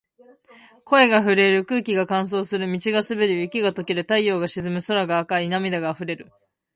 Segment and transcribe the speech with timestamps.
[0.83, 1.63] 声が震える。
[1.63, 2.65] 空気が乾燥する。
[2.71, 3.37] 道が滑る。
[3.39, 4.01] 雪が解ける。
[4.01, 4.81] 太陽が沈む。
[4.81, 5.47] 空が赤い。
[5.47, 6.31] 涙が溢れる。